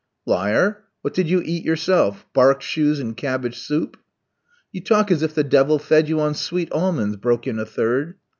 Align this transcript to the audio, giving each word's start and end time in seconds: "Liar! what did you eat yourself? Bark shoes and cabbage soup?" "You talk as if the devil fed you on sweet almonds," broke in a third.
"Liar! 0.25 0.83
what 1.03 1.13
did 1.13 1.29
you 1.29 1.43
eat 1.45 1.63
yourself? 1.63 2.25
Bark 2.33 2.63
shoes 2.63 2.99
and 2.99 3.15
cabbage 3.15 3.59
soup?" 3.59 3.97
"You 4.71 4.81
talk 4.81 5.11
as 5.11 5.21
if 5.21 5.35
the 5.35 5.43
devil 5.43 5.77
fed 5.77 6.09
you 6.09 6.19
on 6.19 6.33
sweet 6.33 6.71
almonds," 6.71 7.17
broke 7.17 7.45
in 7.45 7.59
a 7.59 7.67
third. 7.67 8.15